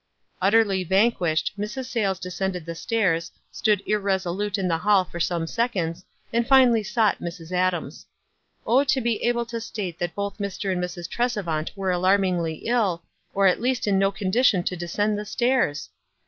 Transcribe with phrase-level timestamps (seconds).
[0.41, 1.85] Utterly vanquished, Mrs.
[1.85, 7.19] Sayles descended the stairs, stood irresolute in the hall for some seconds, and finally sought
[7.19, 7.51] Mrs.
[7.51, 8.07] Adams.
[8.65, 10.71] Oh, to be able to state that both Mr.
[10.71, 11.07] and Mrs.
[11.07, 13.03] Trcs evant were alarmingly ill,
[13.35, 15.91] or at least in no con dition to descend the stairs